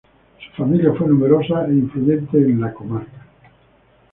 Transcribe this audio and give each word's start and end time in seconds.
Su 0.39 0.51
familia 0.63 0.93
fue 0.95 1.05
numerosa 1.05 1.67
e 1.67 1.73
influyente 1.75 2.35
en 2.39 2.59
La 2.59 2.73
Comarca. 2.73 3.23